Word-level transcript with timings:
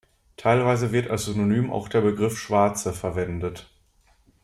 Teilweise 0.35 0.91
wird 0.91 1.11
als 1.11 1.25
Synonym 1.25 1.71
auch 1.71 1.87
der 1.87 2.01
Begriff 2.01 2.35
Schwarze 2.35 2.91
verwendet. 2.91 3.69